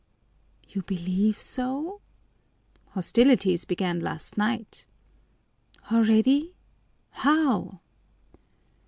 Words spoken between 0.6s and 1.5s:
"You believe